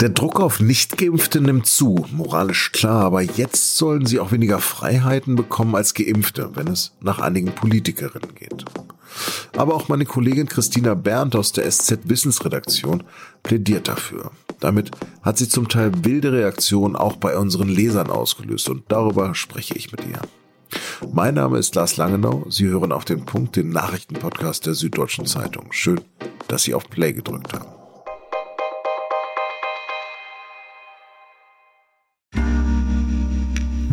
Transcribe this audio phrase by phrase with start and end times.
[0.00, 5.36] Der Druck auf Nichtgeimpfte nimmt zu, moralisch klar, aber jetzt sollen sie auch weniger Freiheiten
[5.36, 8.66] bekommen als Geimpfte, wenn es nach einigen Politikerinnen geht.
[9.56, 13.04] Aber auch meine Kollegin Christina Berndt aus der SZ Wissensredaktion
[13.42, 14.32] plädiert dafür.
[14.60, 14.90] Damit
[15.22, 19.92] hat sie zum Teil wilde Reaktionen auch bei unseren Lesern ausgelöst und darüber spreche ich
[19.92, 20.20] mit ihr.
[21.10, 22.44] Mein Name ist Lars Langenau.
[22.50, 25.68] Sie hören auf den Punkt den Nachrichtenpodcast der Süddeutschen Zeitung.
[25.70, 26.00] Schön,
[26.48, 27.75] dass Sie auf Play gedrückt haben.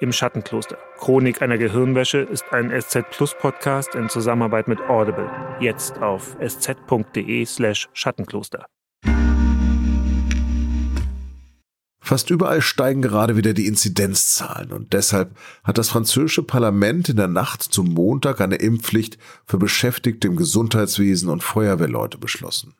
[0.00, 0.78] Im Schattenkloster.
[0.98, 5.30] Chronik einer Gehirnwäsche ist ein SZ Plus Podcast in Zusammenarbeit mit Audible.
[5.60, 8.66] Jetzt auf sz.de/slash Schattenkloster.
[12.06, 17.26] Fast überall steigen gerade wieder die Inzidenzzahlen und deshalb hat das französische Parlament in der
[17.26, 22.74] Nacht zum Montag eine Impfpflicht für Beschäftigte im Gesundheitswesen und Feuerwehrleute beschlossen.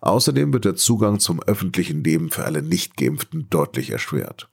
[0.00, 4.48] Außerdem wird der Zugang zum öffentlichen Leben für alle Nichtgeimpften deutlich erschwert.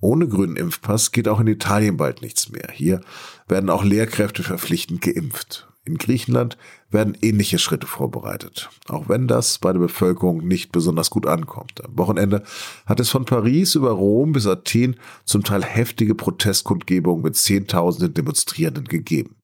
[0.00, 2.68] Ohne grünen Impfpass geht auch in Italien bald nichts mehr.
[2.72, 3.00] Hier
[3.46, 5.68] werden auch Lehrkräfte verpflichtend geimpft.
[5.84, 6.56] In Griechenland
[6.90, 11.84] werden ähnliche Schritte vorbereitet, auch wenn das bei der Bevölkerung nicht besonders gut ankommt.
[11.84, 12.44] Am Wochenende
[12.86, 18.84] hat es von Paris über Rom bis Athen zum Teil heftige Protestkundgebungen mit Zehntausenden Demonstrierenden
[18.84, 19.36] gegeben.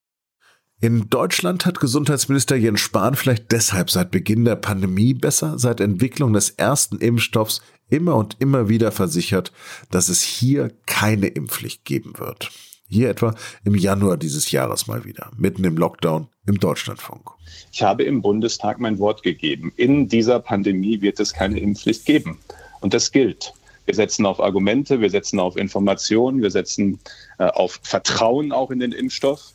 [0.80, 6.32] In Deutschland hat Gesundheitsminister Jens Spahn vielleicht deshalb seit Beginn der Pandemie besser seit Entwicklung
[6.32, 9.52] des ersten Impfstoffs immer und immer wieder versichert,
[9.90, 12.50] dass es hier keine Impfpflicht geben wird.
[12.90, 17.30] Hier etwa im Januar dieses Jahres mal wieder, mitten im Lockdown im Deutschlandfunk.
[17.70, 19.72] Ich habe im Bundestag mein Wort gegeben.
[19.76, 22.38] In dieser Pandemie wird es keine Impfpflicht geben.
[22.80, 23.52] Und das gilt.
[23.84, 26.98] Wir setzen auf Argumente, wir setzen auf Informationen, wir setzen
[27.38, 29.52] äh, auf Vertrauen auch in den Impfstoff.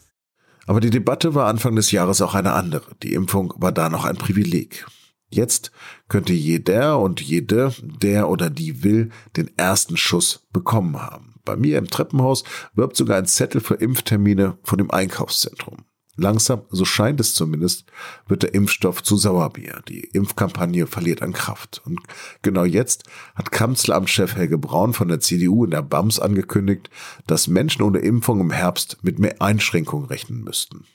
[0.66, 2.96] Aber die Debatte war Anfang des Jahres auch eine andere.
[3.04, 4.86] Die Impfung war da noch ein Privileg.
[5.34, 5.72] Jetzt
[6.10, 11.40] könnte jeder und jede, der oder die will, den ersten Schuss bekommen haben.
[11.44, 12.44] Bei mir im Treppenhaus
[12.76, 15.86] wirbt sogar ein Zettel für Impftermine von dem Einkaufszentrum.
[16.16, 17.86] Langsam, so scheint es zumindest,
[18.28, 19.82] wird der Impfstoff zu Sauerbier.
[19.88, 21.82] Die Impfkampagne verliert an Kraft.
[21.86, 22.00] Und
[22.44, 26.92] genau jetzt hat Kanzleramtschef Helge Braun von der CDU in der BAMS angekündigt,
[27.26, 30.86] dass Menschen ohne Impfung im Herbst mit mehr Einschränkungen rechnen müssten.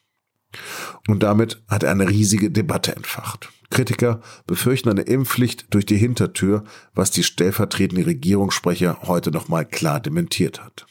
[1.06, 3.50] Und damit hat er eine riesige Debatte entfacht.
[3.70, 6.64] Kritiker befürchten eine Impfpflicht durch die Hintertür,
[6.94, 10.87] was die stellvertretende Regierungssprecher heute nochmal klar dementiert hat.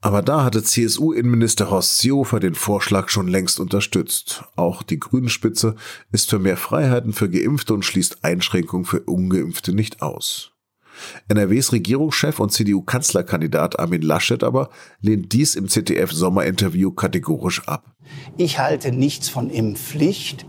[0.00, 4.44] Aber da hatte CSU-Innenminister Horst Seehofer den Vorschlag schon längst unterstützt.
[4.54, 5.74] Auch die Grünen-Spitze
[6.12, 10.52] ist für mehr Freiheiten für Geimpfte und schließt Einschränkungen für Ungeimpfte nicht aus.
[11.28, 14.70] NRWs Regierungschef und CDU-Kanzlerkandidat Armin Laschet aber
[15.00, 17.94] lehnt dies im ZDF-Sommerinterview kategorisch ab.
[18.36, 20.46] Ich halte nichts von Impfpflicht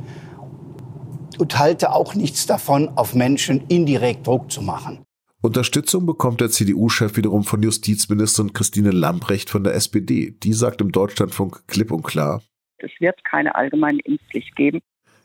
[1.37, 5.03] und halte auch nichts davon, auf Menschen indirekt Druck zu machen.
[5.41, 10.31] Unterstützung bekommt der CDU-Chef wiederum von Justizministerin Christine Lamprecht von der SPD.
[10.31, 12.41] Die sagt im Deutschlandfunk klipp und klar,
[12.79, 14.79] es wird keine allgemeine Impfpflicht geben.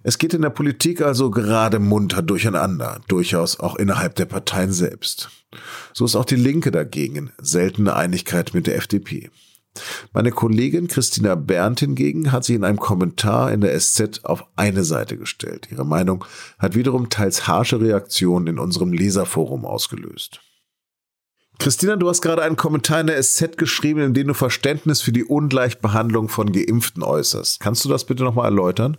[0.06, 5.30] Es geht in der Politik also gerade munter durcheinander, durchaus auch innerhalb der Parteien selbst.
[5.94, 9.30] So ist auch die Linke dagegen, seltene Einigkeit mit der FDP.
[10.12, 14.84] Meine Kollegin Christina Berndt hingegen hat sich in einem Kommentar in der SZ auf eine
[14.84, 15.68] Seite gestellt.
[15.70, 16.26] Ihre Meinung
[16.58, 20.40] hat wiederum teils harsche Reaktionen in unserem Leserforum ausgelöst.
[21.58, 25.12] Christina, du hast gerade einen Kommentar in der SZ geschrieben, in dem du Verständnis für
[25.12, 27.58] die Ungleichbehandlung von Geimpften äußerst.
[27.58, 28.98] Kannst du das bitte nochmal erläutern?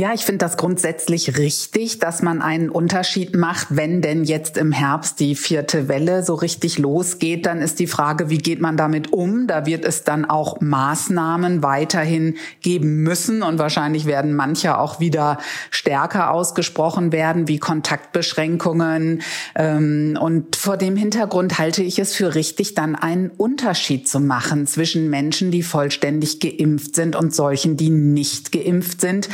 [0.00, 3.66] Ja, ich finde das grundsätzlich richtig, dass man einen Unterschied macht.
[3.70, 8.30] Wenn denn jetzt im Herbst die vierte Welle so richtig losgeht, dann ist die Frage,
[8.30, 9.48] wie geht man damit um?
[9.48, 15.38] Da wird es dann auch Maßnahmen weiterhin geben müssen und wahrscheinlich werden manche auch wieder
[15.72, 19.22] stärker ausgesprochen werden, wie Kontaktbeschränkungen.
[19.56, 24.68] Ähm, und vor dem Hintergrund halte ich es für richtig, dann einen Unterschied zu machen
[24.68, 29.28] zwischen Menschen, die vollständig geimpft sind und solchen, die nicht geimpft sind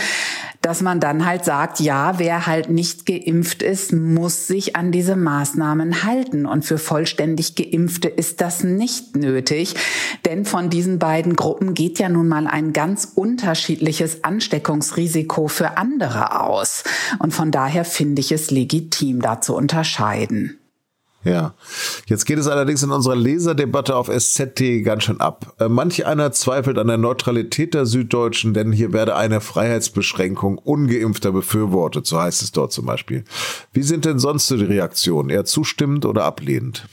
[0.64, 5.14] dass man dann halt sagt, ja, wer halt nicht geimpft ist, muss sich an diese
[5.14, 6.46] Maßnahmen halten.
[6.46, 9.74] Und für vollständig geimpfte ist das nicht nötig,
[10.24, 16.40] denn von diesen beiden Gruppen geht ja nun mal ein ganz unterschiedliches Ansteckungsrisiko für andere
[16.40, 16.84] aus.
[17.18, 20.58] Und von daher finde ich es legitim, da zu unterscheiden.
[21.24, 21.54] Ja,
[22.06, 25.54] jetzt geht es allerdings in unserer Leserdebatte auf SZT ganz schön ab.
[25.58, 31.32] Äh, manch einer zweifelt an der Neutralität der Süddeutschen, denn hier werde eine Freiheitsbeschränkung ungeimpfter
[31.32, 33.24] befürwortet, so heißt es dort zum Beispiel.
[33.72, 35.30] Wie sind denn sonst so die Reaktionen?
[35.30, 36.86] Eher zustimmend oder ablehnend?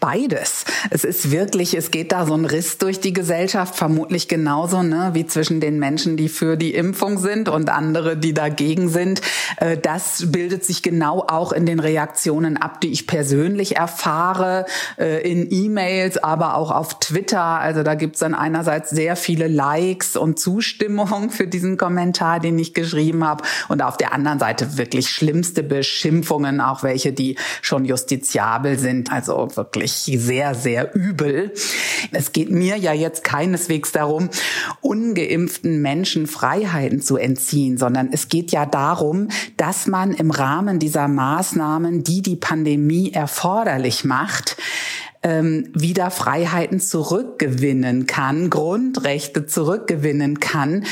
[0.00, 0.64] Beides.
[0.90, 5.10] Es ist wirklich, es geht da so ein Riss durch die Gesellschaft, vermutlich genauso, ne,
[5.14, 9.20] wie zwischen den Menschen, die für die Impfung sind und andere, die dagegen sind.
[9.56, 14.66] Äh, das bildet sich genau auch in den Reaktionen ab, die ich persönlich erfahre,
[14.98, 17.42] äh, in E-Mails, aber auch auf Twitter.
[17.42, 22.74] Also da gibt's dann einerseits sehr viele Likes und Zustimmung für diesen Kommentar, den ich
[22.74, 23.42] geschrieben habe.
[23.68, 29.10] Und auf der anderen Seite wirklich schlimmste Beschimpfungen, auch welche, die schon justiziabel sind.
[29.10, 31.52] Also wirklich sehr, sehr übel.
[32.12, 34.30] Es geht mir ja jetzt keineswegs darum,
[34.80, 41.08] ungeimpften Menschen Freiheiten zu entziehen, sondern es geht ja darum, dass man im Rahmen dieser
[41.08, 44.56] Maßnahmen, die die Pandemie erforderlich macht,
[45.22, 50.84] ähm, wieder Freiheiten zurückgewinnen kann, Grundrechte zurückgewinnen kann,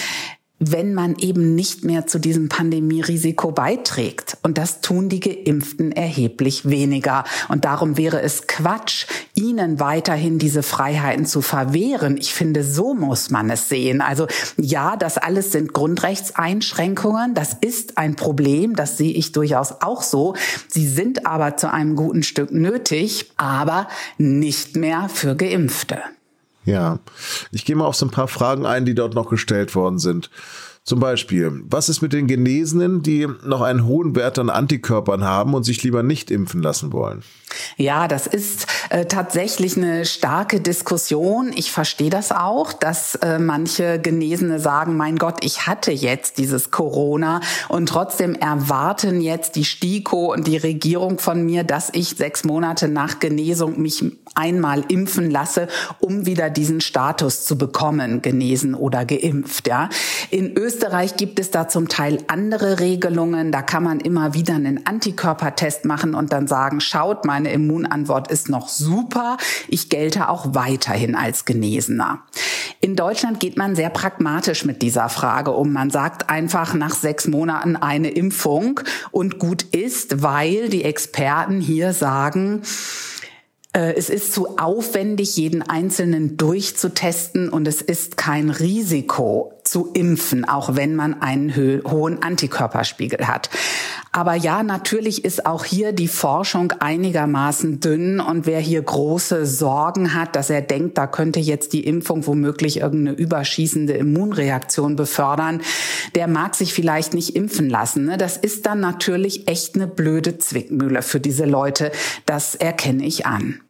[0.58, 4.38] wenn man eben nicht mehr zu diesem Pandemierisiko beiträgt.
[4.42, 7.24] Und das tun die Geimpften erheblich weniger.
[7.48, 12.16] Und darum wäre es Quatsch, ihnen weiterhin diese Freiheiten zu verwehren.
[12.16, 14.00] Ich finde, so muss man es sehen.
[14.00, 17.34] Also ja, das alles sind Grundrechtseinschränkungen.
[17.34, 18.76] Das ist ein Problem.
[18.76, 20.34] Das sehe ich durchaus auch so.
[20.68, 25.98] Sie sind aber zu einem guten Stück nötig, aber nicht mehr für Geimpfte.
[26.64, 26.98] Ja,
[27.50, 30.30] ich gehe mal auf so ein paar Fragen ein, die dort noch gestellt worden sind.
[30.84, 35.54] Zum Beispiel, was ist mit den Genesenen, die noch einen hohen Wert an Antikörpern haben
[35.54, 37.22] und sich lieber nicht impfen lassen wollen?
[37.78, 41.52] Ja, das ist äh, tatsächlich eine starke Diskussion.
[41.54, 46.70] Ich verstehe das auch, dass äh, manche Genesene sagen, mein Gott, ich hatte jetzt dieses
[46.70, 52.44] Corona und trotzdem erwarten jetzt die STIKO und die Regierung von mir, dass ich sechs
[52.44, 54.04] Monate nach Genesung mich
[54.34, 55.68] einmal impfen lasse,
[56.00, 59.68] um wieder diesen Status zu bekommen, genesen oder geimpft.
[59.68, 59.88] Ja.
[60.30, 63.52] In Österreich gibt es da zum Teil andere Regelungen.
[63.52, 68.48] Da kann man immer wieder einen Antikörpertest machen und dann sagen, schaut, meine Immunantwort ist
[68.48, 69.36] noch super.
[69.68, 72.22] Ich gelte auch weiterhin als Genesener.
[72.80, 75.72] In Deutschland geht man sehr pragmatisch mit dieser Frage um.
[75.72, 78.80] Man sagt einfach nach sechs Monaten eine Impfung
[79.10, 82.62] und gut ist, weil die Experten hier sagen,
[83.74, 90.44] äh, es ist zu aufwendig, jeden Einzelnen durchzutesten und es ist kein Risiko zu impfen,
[90.44, 93.50] auch wenn man einen hohen Antikörperspiegel hat.
[94.16, 100.14] Aber ja, natürlich ist auch hier die Forschung einigermaßen dünn und wer hier große Sorgen
[100.14, 105.62] hat, dass er denkt, da könnte jetzt die Impfung womöglich irgendeine überschießende Immunreaktion befördern,
[106.14, 108.04] der mag sich vielleicht nicht impfen lassen.
[108.04, 108.16] Ne?
[108.16, 111.90] Das ist dann natürlich echt eine blöde Zwickmühle für diese Leute.
[112.24, 113.62] Das erkenne ich an.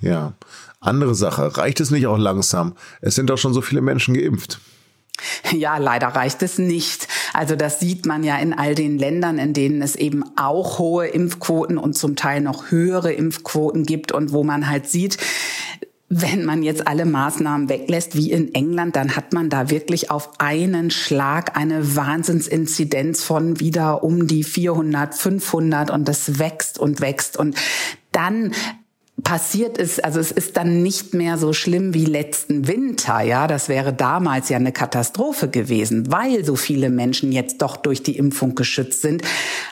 [0.00, 0.32] Ja.
[0.80, 1.56] Andere Sache.
[1.56, 2.74] Reicht es nicht auch langsam?
[3.00, 4.58] Es sind doch schon so viele Menschen geimpft.
[5.52, 7.08] Ja, leider reicht es nicht.
[7.34, 11.08] Also das sieht man ja in all den Ländern, in denen es eben auch hohe
[11.08, 15.18] Impfquoten und zum Teil noch höhere Impfquoten gibt und wo man halt sieht,
[16.08, 20.38] wenn man jetzt alle Maßnahmen weglässt, wie in England, dann hat man da wirklich auf
[20.38, 27.36] einen Schlag eine Wahnsinnsinzidenz von wieder um die 400, 500 und das wächst und wächst.
[27.36, 27.56] Und
[28.12, 28.52] dann
[29.22, 33.68] passiert ist, also es ist dann nicht mehr so schlimm wie letzten Winter, ja, das
[33.68, 38.56] wäre damals ja eine Katastrophe gewesen, weil so viele Menschen jetzt doch durch die Impfung
[38.56, 39.22] geschützt sind,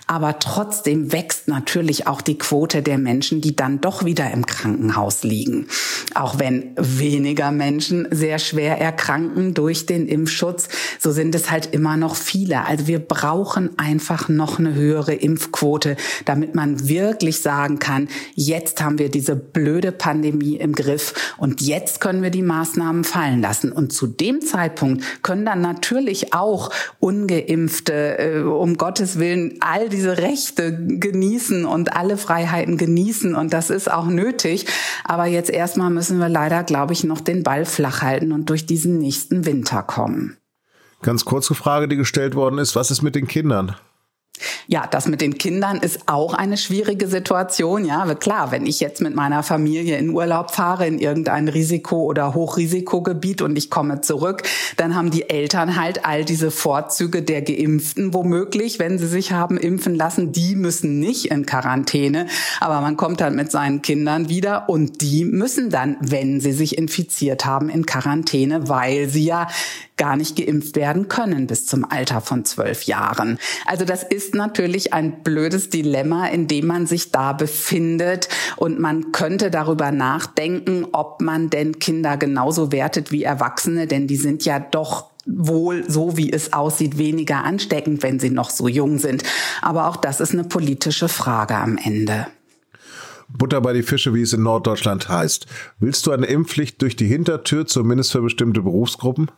[0.07, 5.25] aber trotzdem wächst natürlich auch die Quote der Menschen, die dann doch wieder im Krankenhaus
[5.25, 5.67] liegen.
[6.15, 11.97] Auch wenn weniger Menschen sehr schwer erkranken durch den Impfschutz, so sind es halt immer
[11.97, 12.65] noch viele.
[12.65, 18.99] Also wir brauchen einfach noch eine höhere Impfquote, damit man wirklich sagen kann, jetzt haben
[18.99, 23.73] wir diese blöde Pandemie im Griff und jetzt können wir die Maßnahmen fallen lassen.
[23.73, 30.19] Und zu dem Zeitpunkt können dann natürlich auch ungeimpfte, äh, um Gottes Willen, all diese
[30.19, 33.35] Rechte genießen und alle Freiheiten genießen.
[33.35, 34.67] Und das ist auch nötig.
[35.05, 38.67] Aber jetzt erstmal müssen wir leider, glaube ich, noch den Ball flach halten und durch
[38.67, 40.37] diesen nächsten Winter kommen.
[41.03, 42.77] Ganz kurze Frage, die gestellt worden ist.
[42.77, 43.77] Was ist mit den Kindern?
[44.67, 47.85] Ja, das mit den Kindern ist auch eine schwierige Situation.
[47.85, 52.35] Ja, klar, wenn ich jetzt mit meiner Familie in Urlaub fahre in irgendein Risiko- oder
[52.35, 54.43] Hochrisikogebiet und ich komme zurück,
[54.77, 59.59] dann haben die Eltern halt all diese Vorzüge der Geimpften womöglich, wenn sie sich haben
[59.59, 60.33] impfen lassen.
[60.33, 62.27] Die müssen nicht in Quarantäne,
[62.61, 66.79] aber man kommt dann mit seinen Kindern wieder und die müssen dann, wenn sie sich
[66.79, 69.49] infiziert haben, in Quarantäne, weil sie ja
[69.97, 73.39] gar nicht geimpft werden können bis zum Alter von zwölf Jahren.
[73.67, 78.29] Also das ist ist natürlich ein blödes Dilemma, in dem man sich da befindet.
[78.57, 84.17] Und man könnte darüber nachdenken, ob man denn Kinder genauso wertet wie Erwachsene, denn die
[84.17, 88.99] sind ja doch wohl so wie es aussieht weniger ansteckend, wenn sie noch so jung
[88.99, 89.23] sind.
[89.61, 92.27] Aber auch das ist eine politische Frage am Ende.
[93.29, 95.47] Butter bei die Fische, wie es in Norddeutschland heißt.
[95.79, 99.31] Willst du eine Impfpflicht durch die Hintertür, zumindest für bestimmte Berufsgruppen?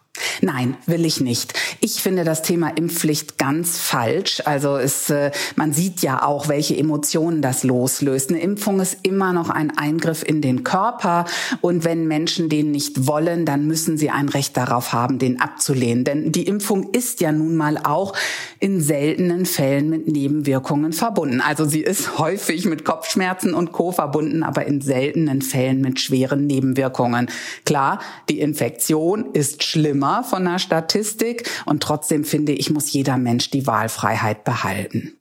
[0.43, 1.55] Nein, will ich nicht.
[1.81, 4.43] Ich finde das Thema Impfpflicht ganz falsch.
[4.45, 8.31] Also es, äh, man sieht ja auch, welche Emotionen das loslöst.
[8.31, 11.25] Eine Impfung ist immer noch ein Eingriff in den Körper.
[11.61, 16.05] Und wenn Menschen den nicht wollen, dann müssen sie ein Recht darauf haben, den abzulehnen.
[16.05, 18.15] Denn die Impfung ist ja nun mal auch
[18.61, 21.41] in seltenen Fällen mit Nebenwirkungen verbunden.
[21.41, 23.91] Also sie ist häufig mit Kopfschmerzen und Co.
[23.91, 27.29] verbunden, aber in seltenen Fällen mit schweren Nebenwirkungen.
[27.65, 31.49] Klar, die Infektion ist schlimmer schlimmer von der Statistik.
[31.65, 35.15] Und trotzdem finde ich, muss jeder Mensch die Wahlfreiheit behalten.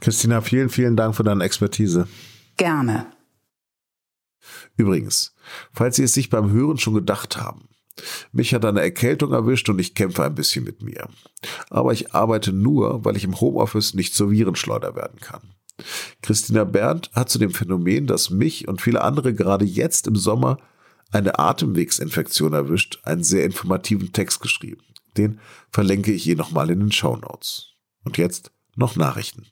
[0.00, 2.08] Christina, vielen, vielen Dank für deine Expertise.
[2.56, 3.06] Gerne.
[4.76, 5.34] Übrigens,
[5.72, 7.68] falls Sie es sich beim Hören schon gedacht haben,
[8.32, 11.08] mich hat eine Erkältung erwischt und ich kämpfe ein bisschen mit mir.
[11.68, 15.42] Aber ich arbeite nur, weil ich im Homeoffice nicht zur Virenschleuder werden kann.
[16.22, 20.56] Christina Berndt hat zu dem Phänomen, das mich und viele andere gerade jetzt im Sommer
[21.10, 24.82] eine Atemwegsinfektion erwischt, einen sehr informativen Text geschrieben.
[25.16, 25.40] Den
[25.70, 27.74] verlinke ich hier nochmal in den Show Notes.
[28.04, 29.46] Und jetzt noch Nachrichten.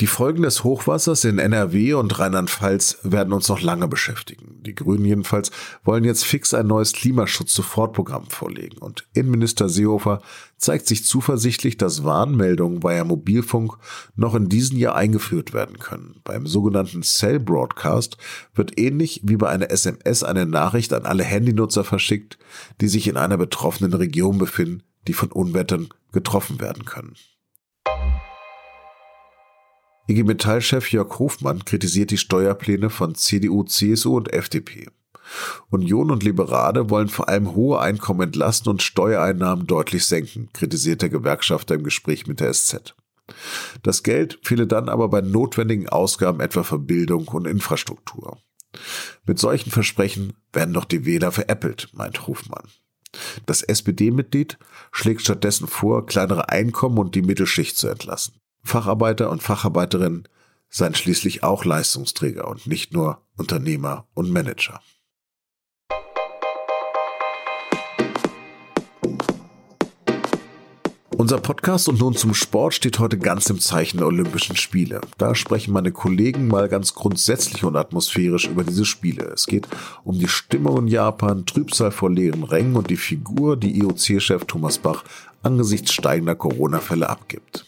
[0.00, 4.62] Die Folgen des Hochwassers in NRW und Rheinland-Pfalz werden uns noch lange beschäftigen.
[4.62, 5.50] Die Grünen jedenfalls
[5.82, 8.78] wollen jetzt fix ein neues Klimaschutz-Sofortprogramm vorlegen.
[8.78, 10.22] Und Innenminister Seehofer
[10.56, 13.72] zeigt sich zuversichtlich, dass Warnmeldungen via Mobilfunk
[14.14, 16.20] noch in diesem Jahr eingeführt werden können.
[16.22, 18.18] Beim sogenannten Cell Broadcast
[18.54, 22.38] wird ähnlich wie bei einer SMS eine Nachricht an alle Handynutzer verschickt,
[22.80, 27.16] die sich in einer betroffenen Region befinden, die von Unwettern getroffen werden können.
[30.08, 34.88] IG Metall-Chef Jörg Hofmann kritisiert die Steuerpläne von CDU, CSU und FDP.
[35.68, 41.10] Union und Liberale wollen vor allem hohe Einkommen entlasten und Steuereinnahmen deutlich senken, kritisiert der
[41.10, 42.94] Gewerkschafter im Gespräch mit der SZ.
[43.82, 48.38] Das Geld fehle dann aber bei notwendigen Ausgaben etwa für Bildung und Infrastruktur.
[49.26, 52.64] Mit solchen Versprechen werden doch die Wähler veräppelt, meint Hofmann.
[53.44, 54.58] Das SPD-Mitglied
[54.90, 58.34] schlägt stattdessen vor, kleinere Einkommen und die Mittelschicht zu entlassen.
[58.68, 60.28] Facharbeiter und Facharbeiterinnen
[60.68, 64.80] seien schließlich auch Leistungsträger und nicht nur Unternehmer und Manager.
[71.18, 75.00] Unser Podcast und nun zum Sport steht heute ganz im Zeichen der Olympischen Spiele.
[75.18, 79.24] Da sprechen meine Kollegen mal ganz grundsätzlich und atmosphärisch über diese Spiele.
[79.24, 79.66] Es geht
[80.04, 84.78] um die Stimmung in Japan, Trübsal vor leeren Rängen und die Figur, die IOC-Chef Thomas
[84.78, 85.02] Bach
[85.42, 87.66] angesichts steigender Corona-Fälle abgibt.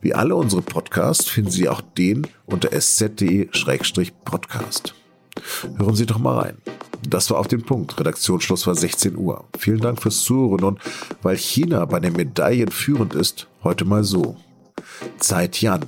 [0.00, 4.16] Wie alle unsere Podcasts finden Sie auch den unter sz.de-podcast.
[5.76, 6.56] Hören Sie doch mal rein.
[7.08, 7.98] Das war auf den Punkt.
[7.98, 9.44] Redaktionsschluss war 16 Uhr.
[9.58, 10.78] Vielen Dank fürs Zuhören und
[11.22, 14.36] weil China bei den Medaillen führend ist, heute mal so.
[15.18, 15.86] Zeit Jan.